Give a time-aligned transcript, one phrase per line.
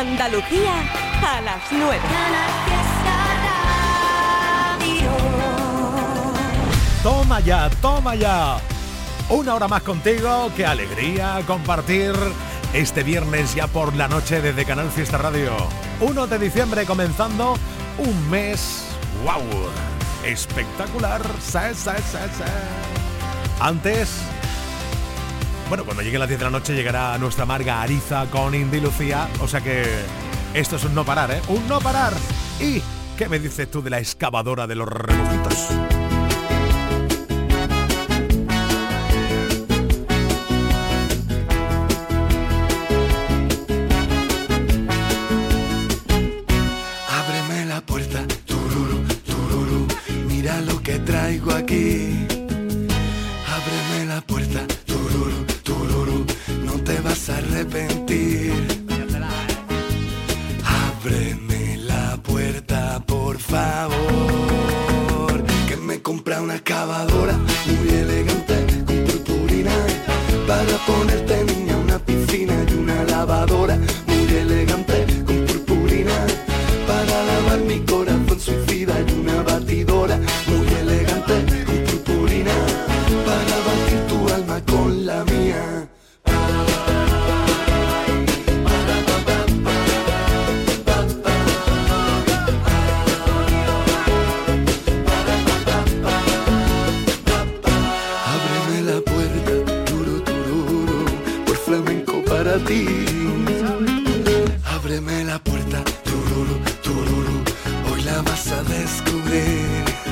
[0.00, 0.80] Andalucía
[1.22, 1.98] a las 9.
[7.02, 8.56] Toma ya, toma ya.
[9.28, 12.14] Una hora más contigo, qué alegría compartir
[12.72, 15.52] este viernes ya por la noche desde Canal Fiesta Radio.
[16.00, 17.58] 1 de diciembre comenzando
[17.98, 18.86] un mes,
[19.22, 19.44] wow,
[20.24, 21.20] espectacular.
[23.60, 24.22] Antes,
[25.70, 29.28] bueno, cuando llegue las 10 de la noche llegará nuestra Marga Ariza con Indy Lucía,
[29.40, 29.84] o sea que
[30.52, 31.40] esto es un no parar, ¿eh?
[31.46, 32.12] Un no parar.
[32.58, 32.82] ¿Y
[33.16, 35.89] qué me dices tú de la excavadora de los rebujitos?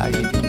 [0.00, 0.39] I.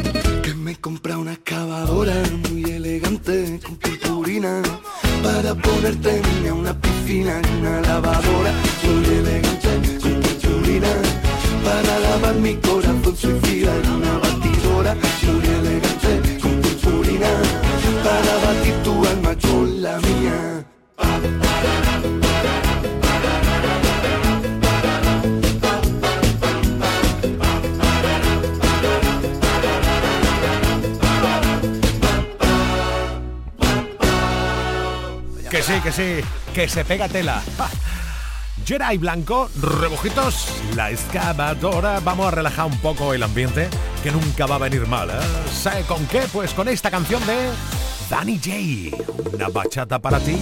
[36.67, 37.41] se pega tela.
[38.94, 41.99] y Blanco, rebujitos, la excavadora.
[42.01, 43.67] Vamos a relajar un poco el ambiente,
[44.03, 45.09] que nunca va a venir mal.
[45.09, 45.13] ¿eh?
[45.51, 46.22] ¿Sabe con qué?
[46.31, 47.49] Pues con esta canción de
[48.09, 49.33] Danny J.
[49.33, 50.38] Una bachata para ti.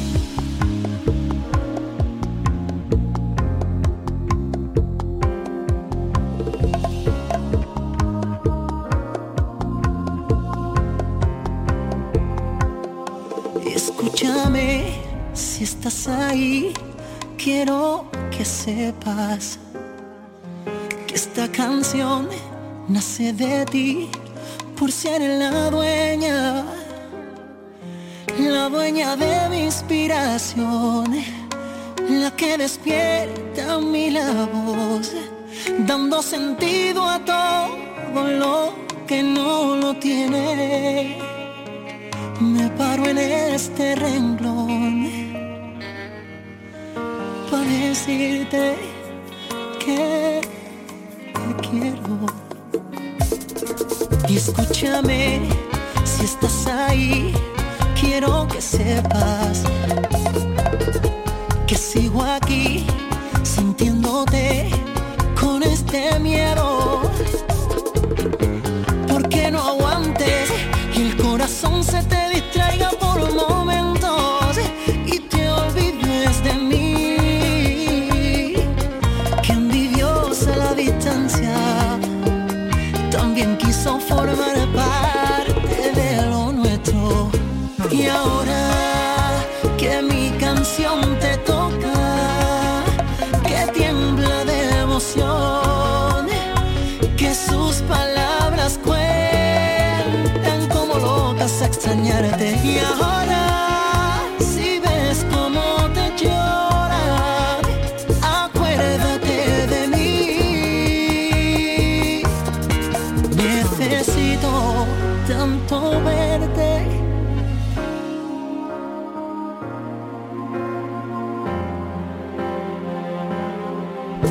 [15.64, 16.74] Estás ahí,
[17.38, 19.59] quiero que sepas
[21.06, 22.30] que esta canción
[22.88, 24.09] nace de ti
[24.78, 26.64] por ser la dueña,
[28.40, 31.06] la dueña de mi inspiración,
[32.09, 35.12] la que despierta mi la voz,
[35.80, 38.74] dando sentido a todo lo
[39.06, 41.18] que no lo tiene.
[42.39, 45.19] Me paro en este renglón
[47.69, 48.75] decirte
[49.80, 50.42] que
[51.33, 52.25] te quiero.
[54.27, 55.42] Y escúchame,
[56.04, 57.33] si estás ahí,
[58.00, 59.63] quiero que sepas
[61.68, 62.86] que sigo aquí
[63.44, 64.69] sintiéndote
[65.39, 66.79] con este miedo.
[88.00, 89.46] Y ahora
[89.78, 91.08] que mi canción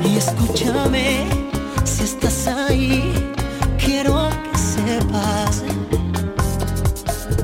[0.06, 1.26] escúchame
[1.84, 3.12] si estás ahí.
[3.78, 5.64] Quiero que sepas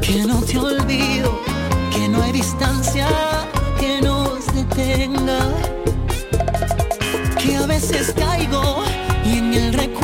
[0.00, 1.40] que no te olvido,
[1.92, 3.08] que no hay distancia
[3.78, 5.38] que nos detenga.
[7.42, 8.84] Que a veces caigo
[9.24, 10.03] y en el recuerdo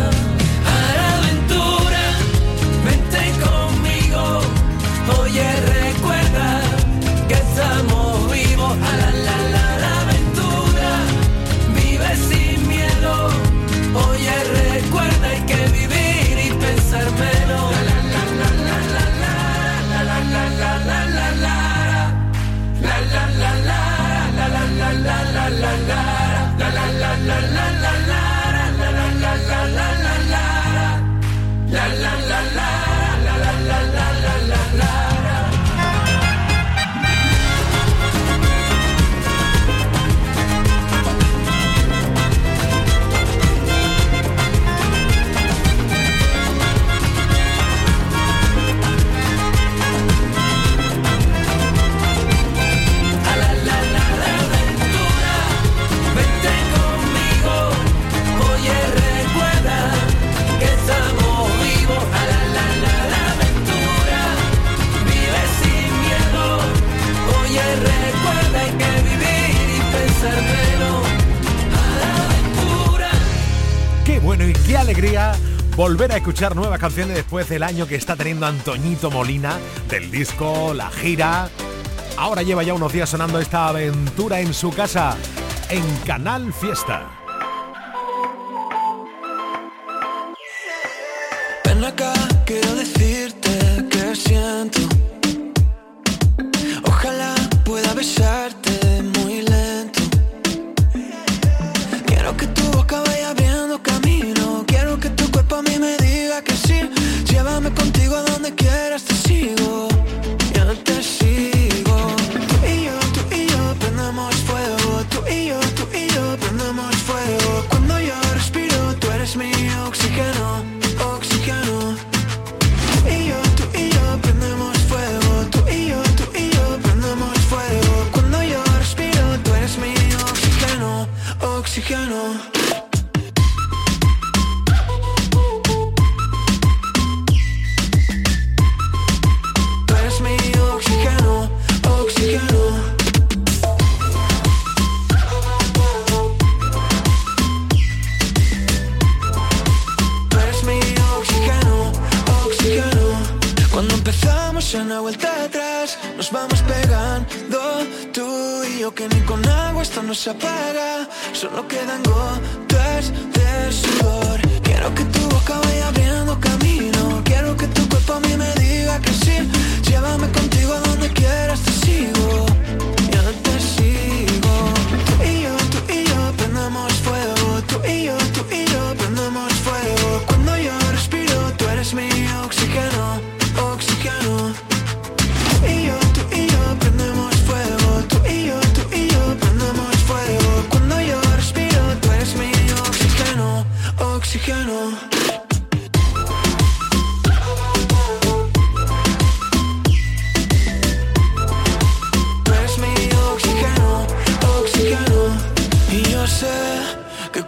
[74.71, 75.33] Qué alegría
[75.75, 79.57] volver a escuchar nuevas canciones después del año que está teniendo Antoñito Molina,
[79.89, 81.49] del disco, la gira.
[82.15, 85.17] Ahora lleva ya unos días sonando esta aventura en su casa,
[85.69, 87.20] en Canal Fiesta.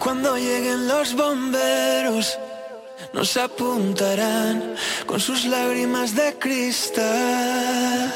[0.03, 2.37] Cuando lleguen los bomberos,
[3.13, 8.13] nos apuntarán con sus lágrimas de cristal.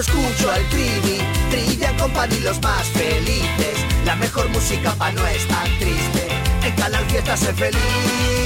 [0.00, 1.18] escucho al Trivi,
[1.50, 3.78] Trivia Company los más felices.
[4.04, 6.28] La mejor música pa' no estar triste,
[6.62, 8.45] en Canal Fiesta ser feliz.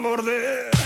[0.00, 0.79] morder.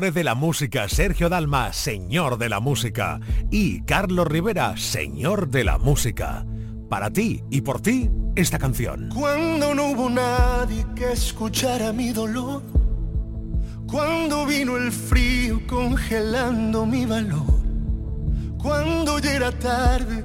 [0.00, 3.18] De la música, Sergio Dalma, señor de la música,
[3.50, 6.46] y Carlos Rivera, señor de la música.
[6.88, 9.08] Para ti y por ti, esta canción.
[9.12, 12.62] Cuando no hubo nadie que escuchara mi dolor,
[13.88, 17.60] cuando vino el frío congelando mi valor,
[18.56, 20.24] cuando ya era tarde,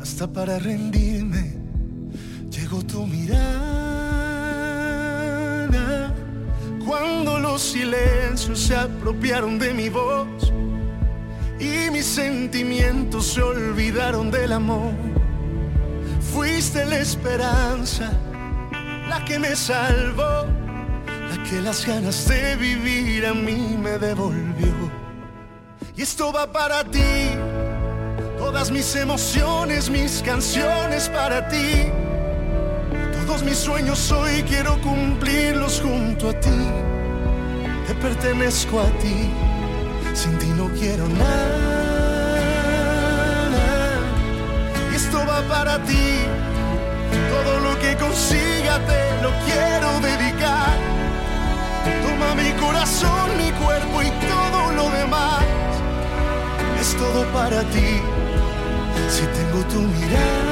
[0.00, 1.58] hasta para rendirme,
[2.50, 3.82] llegó tu mirada.
[6.86, 10.52] Cuando los silencios se apropiaron de mi voz
[11.58, 14.92] y mis sentimientos se olvidaron del amor,
[16.32, 18.10] fuiste la esperanza,
[19.08, 20.46] la que me salvó,
[21.30, 24.90] la que las ganas de vivir a mí me devolvió.
[25.96, 27.30] Y esto va para ti,
[28.38, 31.92] todas mis emociones, mis canciones para ti.
[33.26, 36.50] Todos mis sueños hoy quiero cumplirlos junto a ti.
[37.86, 39.30] Te pertenezco a ti,
[40.12, 42.32] sin ti no quiero nada.
[44.90, 46.18] Y esto va para ti,
[47.30, 50.76] todo lo que consiga te lo quiero dedicar.
[52.02, 55.44] Toma mi corazón, mi cuerpo y todo lo demás.
[56.80, 58.00] Es todo para ti,
[59.08, 60.51] si tengo tu mirada.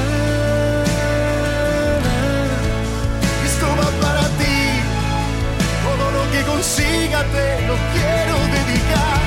[6.61, 9.21] Lo que consiga te lo quiero dedicar.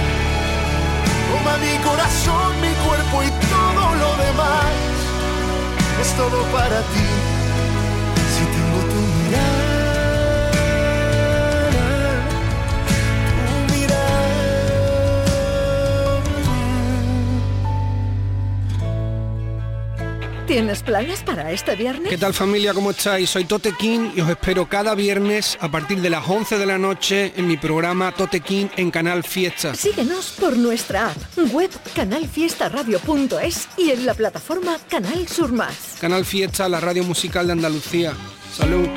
[1.31, 4.73] Toma mi corazón, mi cuerpo y todo lo demás.
[6.01, 7.34] Es todo para ti,
[20.55, 22.09] ¿Tienes planes para este viernes?
[22.09, 22.73] ¿Qué tal familia?
[22.73, 23.29] ¿Cómo estáis?
[23.29, 26.79] Soy Tote King y os espero cada viernes a partir de las 11 de la
[26.79, 29.75] noche en mi programa Tote King en Canal Fiesta.
[29.75, 31.17] Síguenos por nuestra app,
[31.53, 35.97] web canalfiestaradio.es y en la plataforma Canal Sur Más.
[36.01, 38.13] Canal Fiesta, la radio musical de Andalucía.
[38.57, 38.89] Salud.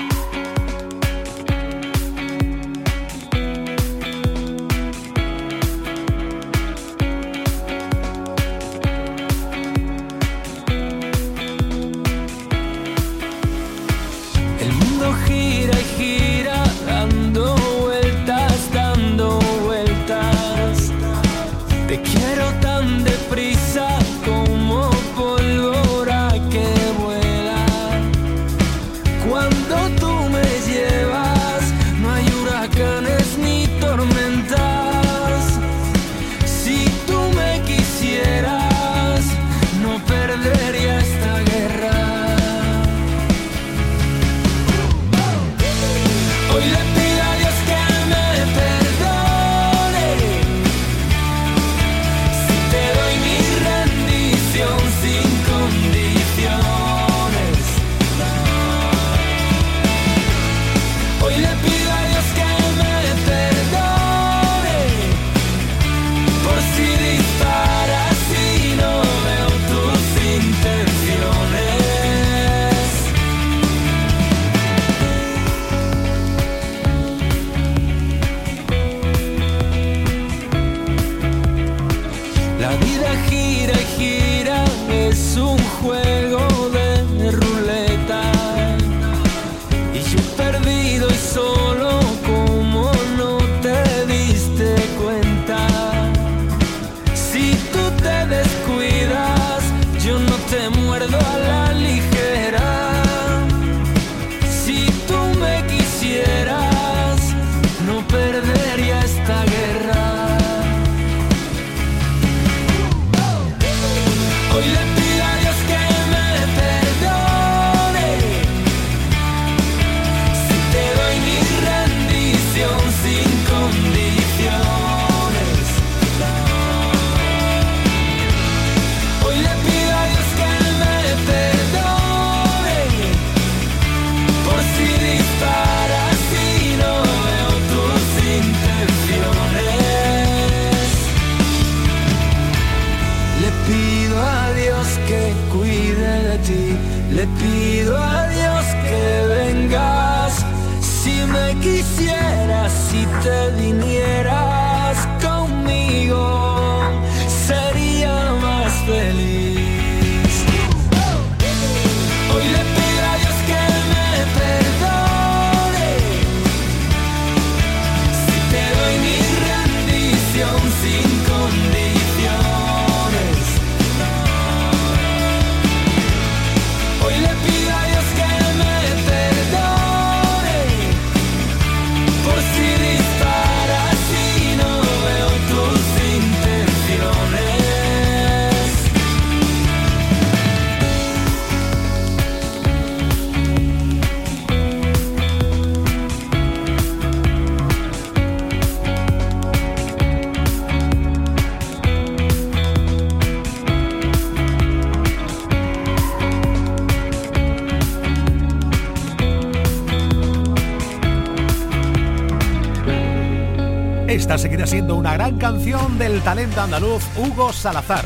[214.68, 218.04] Siendo una gran canción del talento andaluz Hugo Salazar.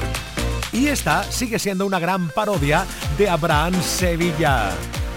[0.71, 2.85] Y esta sigue siendo una gran parodia
[3.17, 4.69] de Abraham Sevilla.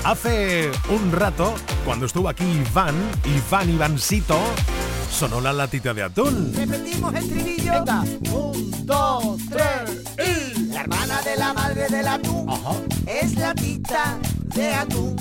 [0.05, 1.55] Hace un rato,
[1.85, 2.95] cuando estuvo aquí Iván,
[3.27, 4.39] Iván Ivancito,
[5.13, 6.51] sonó la latita de atún.
[6.57, 7.73] Repetimos el trivillo.
[7.75, 8.05] Venga.
[8.33, 10.73] Un, dos, tres y.
[10.73, 12.49] La hermana de la madre del atún
[13.07, 14.19] es la tita
[14.55, 15.15] de atún.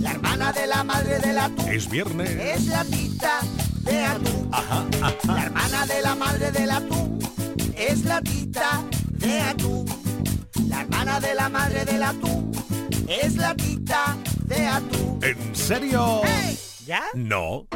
[0.00, 2.30] La hermana de la madre del atún es viernes.
[2.30, 3.40] Es la tita
[3.86, 4.50] de atún.
[5.26, 7.18] La hermana de la madre del atún
[7.76, 9.86] es la tita de atún.
[10.68, 12.52] La hermana de la madre del atún
[13.08, 15.20] es la tita de atún.
[15.22, 16.22] ¿En serio?
[16.84, 17.02] ¿Ya?
[17.14, 17.66] No.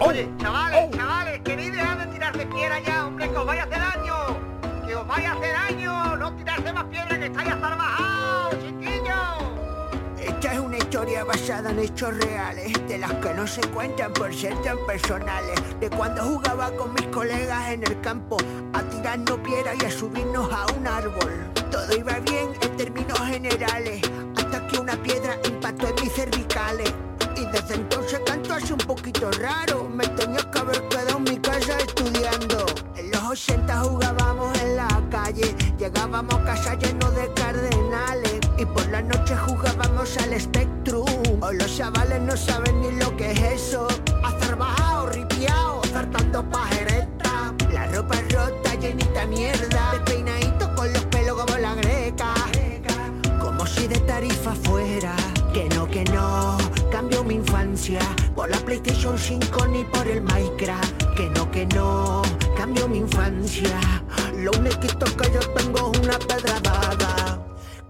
[0.00, 3.66] Oye, chavales, chavales, que ni dejar de tirarse piedra ya, hombre, que os vaya a
[3.66, 4.86] hacer daño.
[4.86, 6.16] Que os vaya a hacer daño.
[6.16, 8.11] No tirarse más piedra que estáis hasta chiquillos.
[10.42, 14.54] Es una historia basada en hechos reales, de las que no se cuentan por ser
[14.62, 15.60] tan personales.
[15.80, 18.36] De cuando jugaba con mis colegas en el campo,
[18.74, 21.32] a tirarnos piedra y a subirnos a un árbol.
[21.70, 24.02] Todo iba bien en términos generales,
[24.36, 26.92] hasta que una piedra impactó en mis cervicales.
[27.36, 31.38] Y desde entonces canto así un poquito raro, me tenía que haber quedado en mi
[31.38, 32.66] casa estudiando.
[32.96, 38.40] En los 80 jugábamos en la calle, llegábamos a casa llenos de cardenales.
[38.58, 41.06] Y por la noche jugábamos al Spectrum.
[41.40, 43.86] Hoy los chavales no saben ni lo que es eso.
[44.24, 47.54] Azarbajado, ripiao, zartando pajereta.
[47.72, 49.92] La ropa rota, llenita mierda.
[49.92, 52.34] Despeinadito con los pelos como la greca.
[53.40, 55.14] Como si de tarifa fuera.
[55.54, 56.58] Que no, que no.
[56.90, 58.00] Cambio mi infancia
[58.34, 61.14] por la PlayStation 5 ni por el Minecraft.
[61.14, 62.22] Que no, que no.
[62.56, 63.78] Cambio mi infancia.
[64.36, 67.41] Lo único que yo tengo es una pedra dada.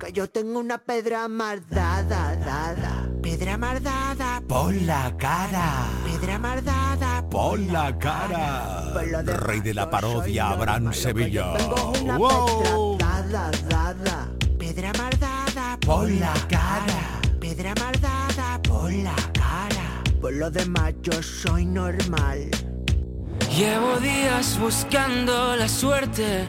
[0.02, 3.08] Que yo tengo una pedra mardada, dada.
[3.22, 4.42] Pedra mardada.
[4.48, 5.86] Por la cara.
[6.04, 7.30] Pedra mardada.
[7.30, 9.22] Por la cara.
[9.22, 11.54] Rey de la parodia, Abraham Sevilla.
[11.56, 12.98] Tengo una ¡Wow!
[12.98, 14.28] pedra dada, dada.
[14.58, 15.78] Pedra mardada.
[15.86, 17.20] Por la cara.
[17.38, 18.60] Pedra mardada.
[18.62, 20.02] Por la cara.
[20.20, 22.50] Por lo demás yo soy normal.
[23.56, 26.48] Llevo días buscando la suerte,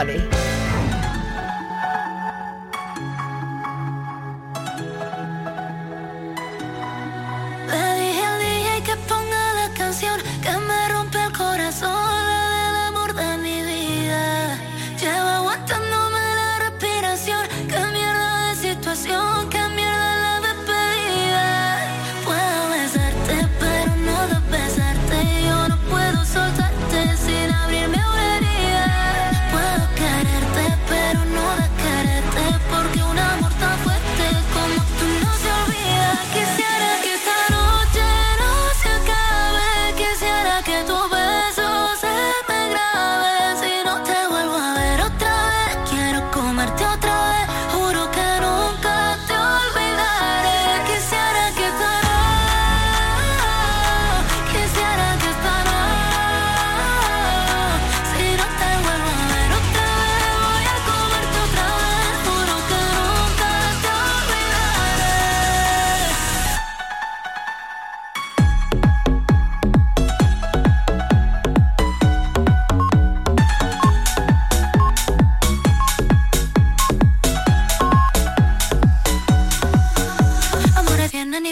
[0.00, 0.39] Company.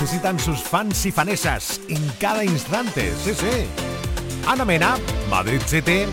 [0.00, 3.12] necesitan sus fans y fanesas en cada instante.
[3.24, 3.66] Sí, sí.
[4.46, 4.96] Ana Mena,
[5.28, 6.04] Madrid City,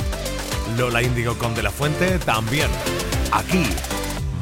[0.75, 2.67] Lola Índigo con De La Fuente también.
[3.31, 3.63] Aquí,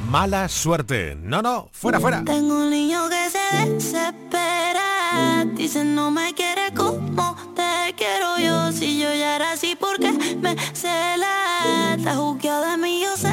[0.09, 1.17] mala suerte.
[1.21, 2.23] No, no, fuera, fuera.
[2.23, 5.45] Tengo un niño que se desespera.
[5.55, 8.71] Dice no me quiere como te quiero yo.
[8.71, 11.95] Si yo ya era así, porque me cela.
[11.97, 13.32] Está juzgado de mí, yo sé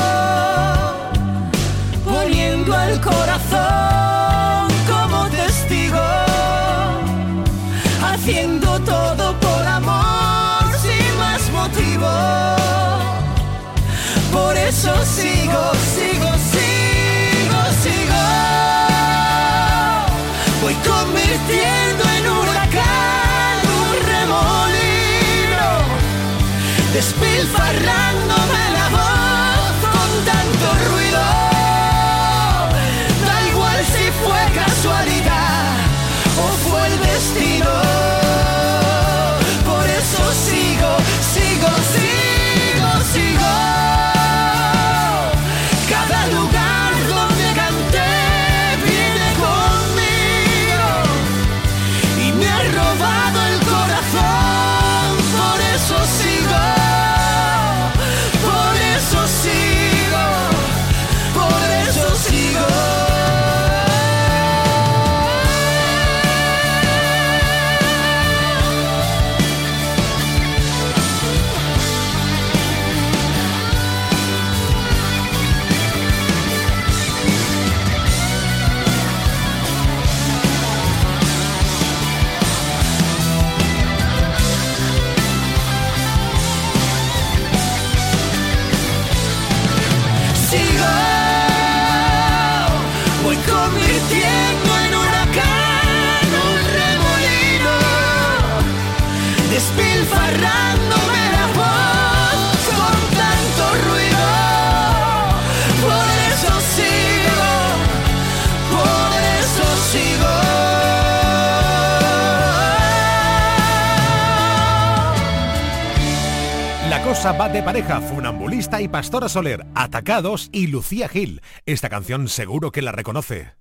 [117.11, 121.41] Cosa va de pareja, Funambulista y Pastora Soler, Atacados y Lucía Gil.
[121.65, 123.51] Esta canción seguro que la reconoce.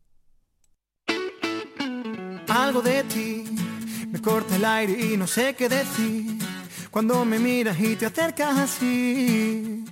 [2.47, 3.45] Algo de ti
[4.07, 6.39] me corta el aire y no sé qué decir.
[6.93, 9.85] Cuando me miras y te acercas así.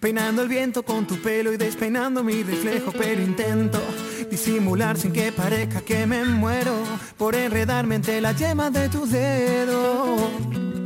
[0.00, 3.80] Peinando el viento con tu pelo y despeinando mi reflejo, pero intento
[4.28, 6.74] disimular sin que parezca que me muero
[7.16, 10.77] por enredarme entre las yemas de tus dedos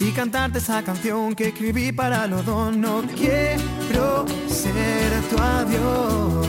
[0.00, 2.76] y cantarte esa canción que escribí para los dos.
[2.76, 6.46] No quiero ser tu adiós,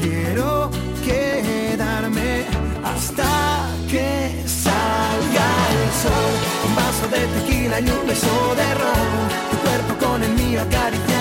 [0.00, 0.70] quiero
[1.04, 2.44] quedarme
[2.84, 6.32] hasta que salga el sol.
[6.68, 11.11] Un vaso de tequila y un beso de ron, tu cuerpo con el mío acariciándonos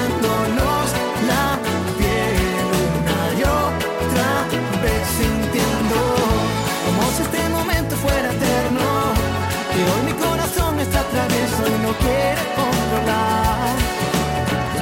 [11.92, 13.76] no quiere controlar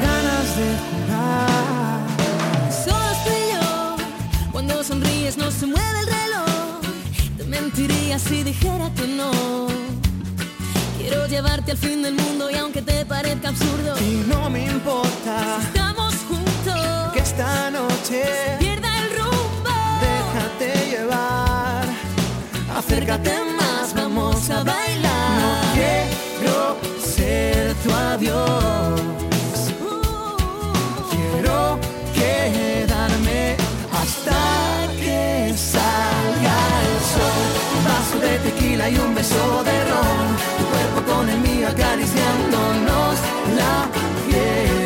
[0.08, 2.00] ganas de jugar.
[2.86, 3.96] Solo estoy yo,
[4.52, 6.82] cuando sonríes no se mueve el reloj.
[7.38, 9.32] Te mentiría si dijera que no.
[11.00, 13.96] Quiero llevarte al fin del mundo y aunque te parezca absurdo.
[14.00, 17.14] Y no me importa si estamos juntos.
[17.14, 19.72] que esta noche se pierda el rumbo.
[20.08, 21.86] déjate llevar.
[22.78, 25.09] Acércate más, vamos a bailar.
[28.10, 29.02] Tu adiós.
[31.12, 31.80] Quiero
[32.14, 33.56] quedarme
[33.92, 34.40] hasta
[35.00, 37.46] que salga el sol.
[37.78, 40.28] Un vaso de tequila y un beso de ron.
[40.58, 43.16] Tu cuerpo con el mío acariciándonos
[43.58, 43.90] la
[44.28, 44.79] piel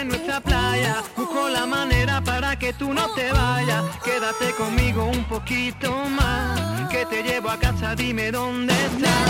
[0.00, 1.02] en nuestra playa.
[1.16, 3.84] Busco la manera para que tú no te vayas.
[4.04, 6.88] Quédate conmigo un poquito más.
[6.90, 9.28] Que te llevo a casa, dime dónde estás.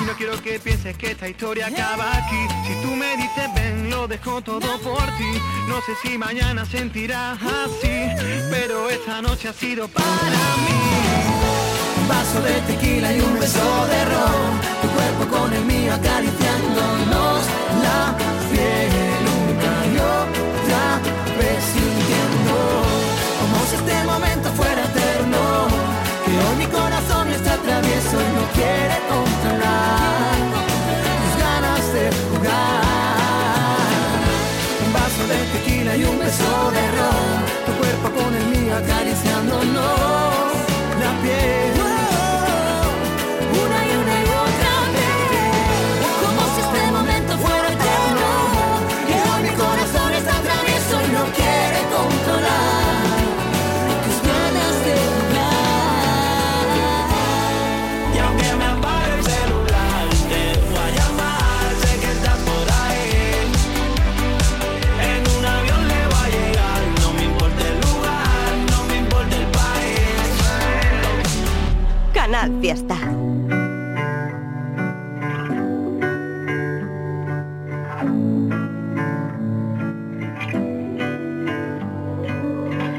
[0.00, 2.42] Y no quiero que pienses que esta historia acaba aquí.
[2.66, 5.32] Si tú me dices ven, lo dejo todo por ti.
[5.68, 8.08] No sé si mañana sentirás así,
[8.50, 10.82] pero esta noche ha sido para mí.
[12.00, 17.42] Un vaso de tequila y un beso de ron Tu cuerpo con el mío acariciándonos
[17.82, 18.16] la
[18.50, 19.21] piel
[23.72, 25.40] si este momento fuera eterno.
[26.24, 30.36] Que hoy mi corazón está travieso y no quiere controlar
[31.20, 32.86] Tus ganas de jugar.
[34.84, 37.36] Un vaso de tequila y un beso de ron.
[37.66, 40.52] Tu cuerpo con el mío acariciándonos
[41.02, 41.71] la piel
[72.60, 72.96] Fiesta.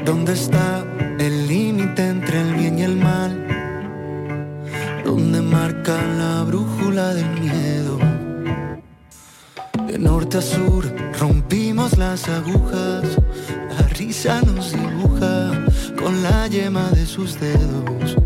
[0.04, 0.82] ¿Dónde está
[1.18, 3.46] el límite entre el bien y el mal?
[5.04, 7.98] ¿Dónde marca la brújula del miedo?
[9.86, 10.84] De norte a sur
[11.20, 13.18] rompimos las agujas,
[13.78, 15.50] la risa nos dibuja
[15.98, 18.16] con la yema de sus dedos.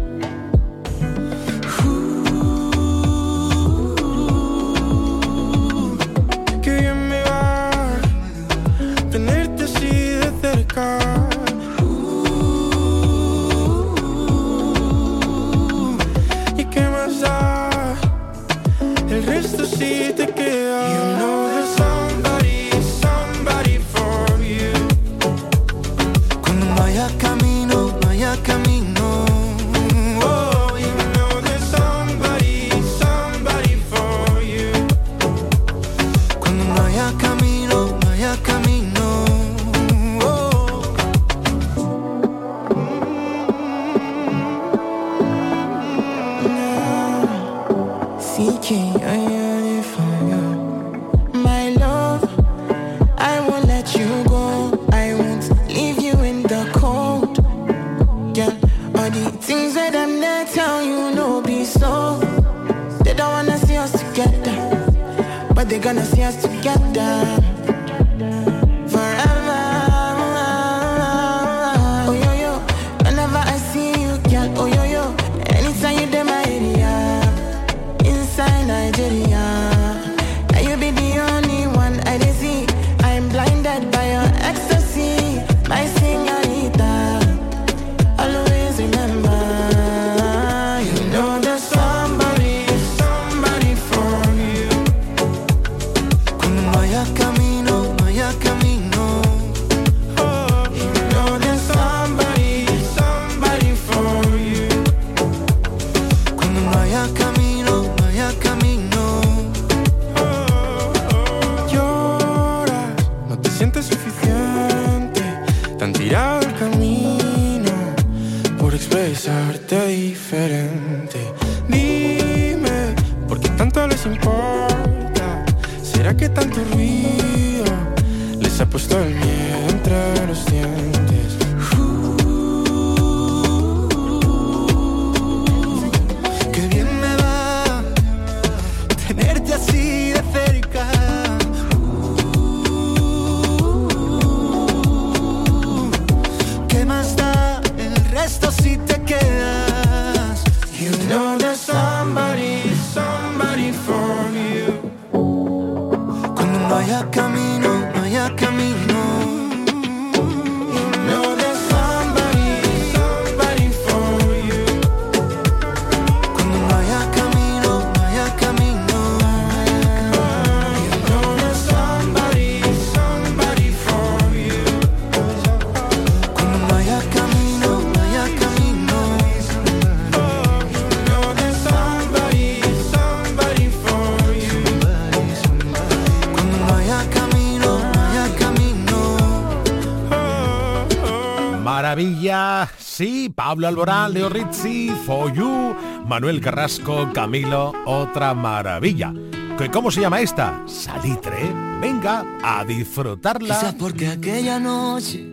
[193.48, 195.74] Pablo Alborán, Leo Rizzi, For You,
[196.06, 199.10] Manuel Carrasco, Camilo, otra maravilla.
[199.56, 200.64] ¿Qué- ¿Cómo se llama esta?
[200.66, 201.50] Salitre.
[201.80, 203.54] Venga, a disfrutarla.
[203.58, 205.24] Quizás porque aquella noche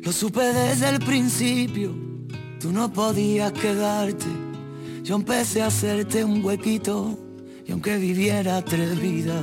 [0.00, 1.92] lo supe desde el principio.
[2.60, 4.26] Tú no podías quedarte.
[5.02, 7.18] Yo empecé a hacerte un huequito.
[7.66, 9.42] Y aunque viviera tres vidas,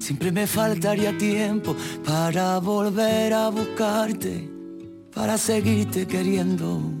[0.00, 1.74] siempre me faltaría tiempo
[2.04, 4.50] para volver a buscarte.
[5.14, 7.00] Para seguirte queriendo.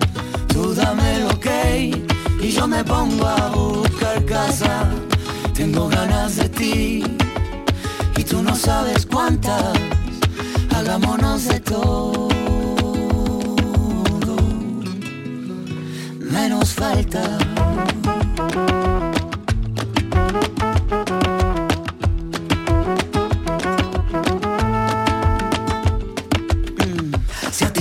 [0.61, 1.91] Tú dame lo que
[2.39, 4.91] y yo me pongo a buscar casa.
[5.55, 7.03] Tengo ganas de ti
[8.15, 9.73] y tú no sabes cuántas.
[10.69, 12.29] Hagámonos de todo.
[16.19, 17.50] Menos falta.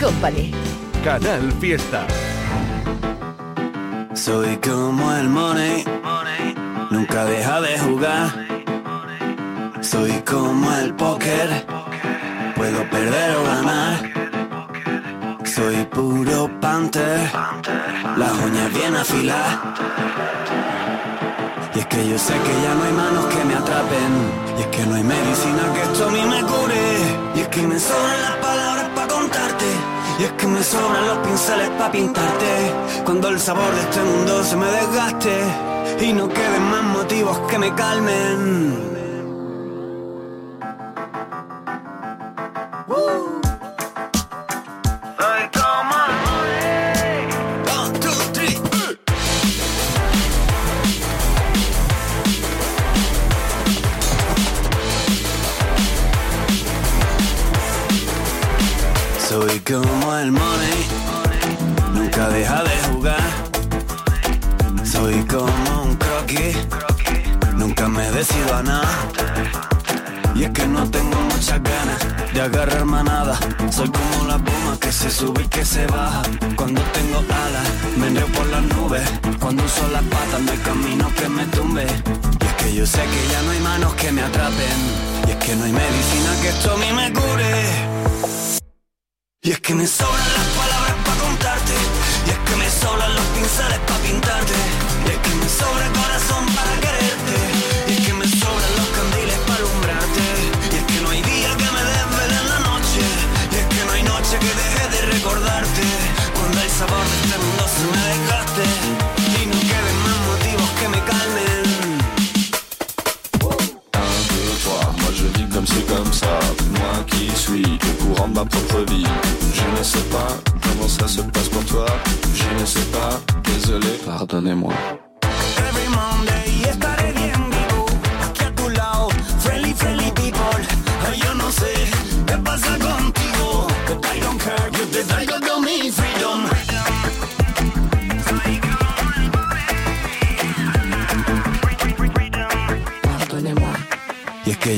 [0.00, 0.50] Company.
[1.04, 2.06] Canal Fiesta.
[4.14, 5.84] Soy como el money,
[6.90, 8.30] nunca deja de jugar.
[9.82, 11.66] Soy como el póker,
[12.56, 14.10] puedo perder o ganar.
[15.44, 17.20] Soy puro panther,
[18.16, 19.58] las uñas bien afiladas.
[21.74, 24.12] Y es que yo sé que ya no hay manos que me atrapen.
[24.56, 26.84] Y es que no hay medicina que esto a mí me cure.
[27.36, 28.69] Y es que me sobran las palabras
[30.20, 33.02] Y es que me sobran los pinceles para pintarte.
[33.04, 35.34] Cuando el sabor de este mundo se me desgaste.
[36.00, 38.99] Y no queden más motivos que me calmen.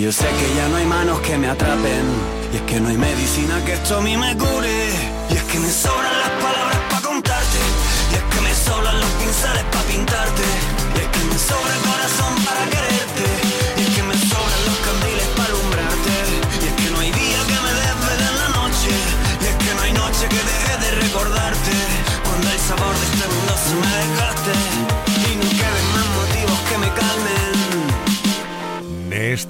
[0.02, 2.04] yo sé que ya no hay manos que me atrapen.
[2.52, 4.90] Y es que no hay medicina que esto a mí me cure.
[5.30, 7.60] Y es que me sobran las palabras para contarte.
[8.10, 10.42] Y es que me sobran los pinceles para pintarte.
[10.96, 13.26] Y es que me sobra el corazón para quererte.
[13.78, 16.14] Y es que me sobran los candiles para alumbrarte.
[16.62, 18.90] Y es que no hay día que me desvele en la noche.
[19.38, 21.74] Y es que no hay noche que deje de recordarte.
[22.26, 24.11] Cuando el sabor de este mundo se me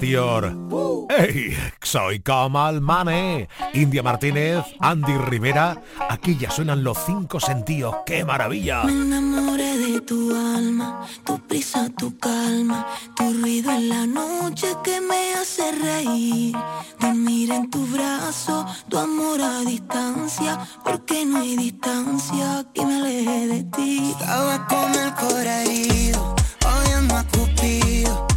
[0.03, 1.07] Meteor.
[1.09, 1.57] ¡Hey!
[1.81, 3.47] Soy Kamal Mane.
[3.73, 5.81] India Martínez, Andy Rivera.
[6.09, 7.95] Aquí ya suenan los cinco sentidos.
[8.05, 8.83] ¡Qué maravilla!
[8.83, 12.85] Me enamoré de tu alma, tu prisa, tu calma,
[13.15, 16.53] tu ruido en la noche que me hace reír.
[16.99, 23.47] Dormir en tu brazo, tu amor a distancia, porque no hay distancia que me aleje
[23.47, 24.11] de ti.
[24.19, 26.35] Estaba con el corazón herido,
[26.65, 28.27] oyendo a Cupido.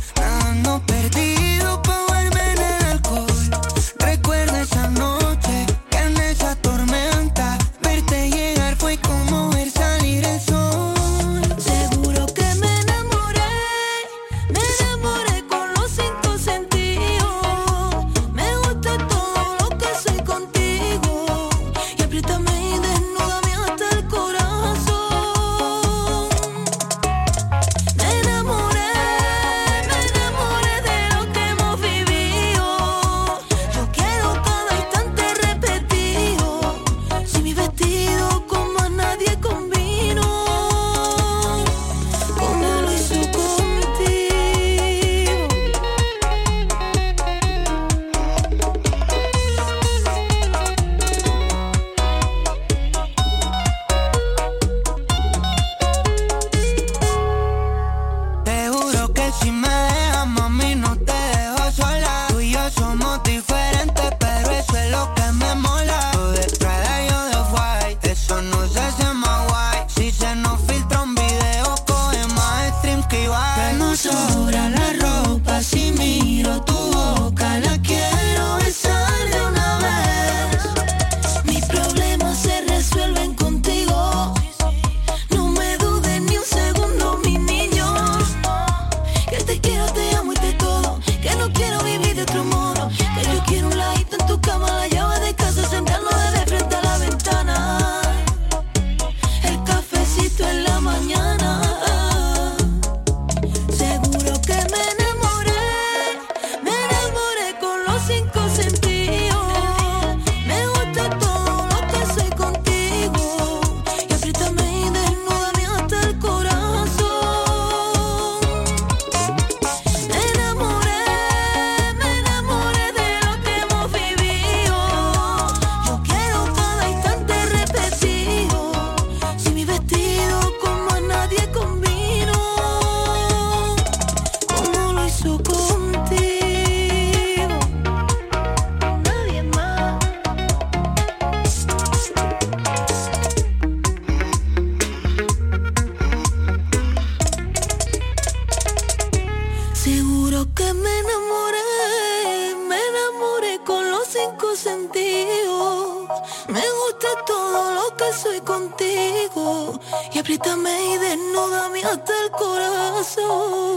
[150.17, 156.09] juro que me enamoré, me enamoré con los cinco sentidos.
[156.49, 159.79] Me gusta todo lo que soy contigo.
[160.13, 163.77] Y apriétame y desnúdame hasta el corazón.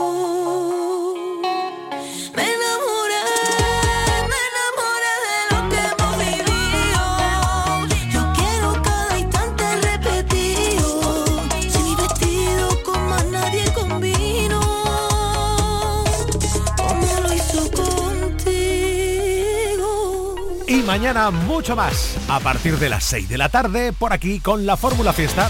[20.90, 22.18] Mañana mucho más.
[22.28, 25.48] A partir de las 6 de la tarde, por aquí con la Fórmula Fiesta.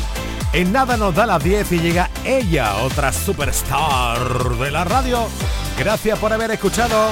[0.52, 4.20] En nada nos da las 10 y llega ella, otra superstar
[4.58, 5.30] de la radio.
[5.78, 7.12] Gracias por haber escuchado.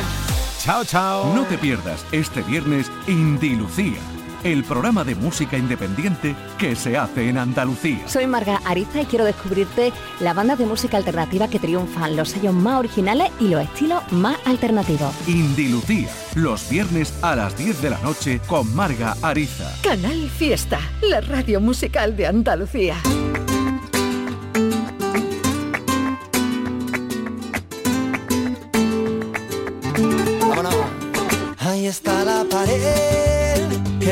[0.61, 1.33] Chao, chao.
[1.33, 7.37] No te pierdas este viernes Indilucía el programa de música independiente que se hace en
[7.37, 8.07] Andalucía.
[8.07, 12.53] Soy Marga Ariza y quiero descubrirte la banda de música alternativa que triunfan, los sellos
[12.53, 15.13] más originales y los estilos más alternativos.
[15.27, 19.73] Indilucía, los viernes a las 10 de la noche con Marga Ariza.
[19.81, 22.95] Canal Fiesta, la radio musical de Andalucía.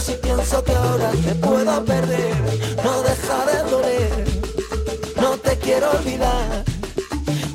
[0.00, 2.34] Si pienso que ahora te pueda perder,
[2.82, 4.24] no dejaré de doler.
[5.20, 6.64] No te quiero olvidar,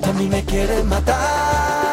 [0.04, 1.85] a mí me quieres matar.